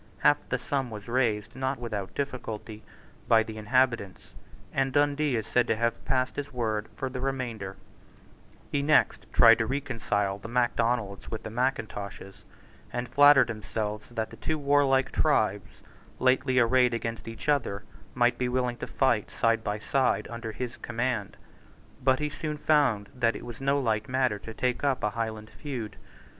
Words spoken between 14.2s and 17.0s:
the two warlike tribes, lately arrayed